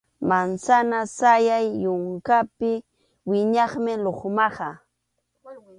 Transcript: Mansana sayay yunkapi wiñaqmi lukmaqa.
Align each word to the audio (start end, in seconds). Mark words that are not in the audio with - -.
Mansana 0.29 0.99
sayay 1.17 1.65
yunkapi 1.83 2.71
wiñaqmi 3.29 3.91
lukmaqa. 4.03 4.69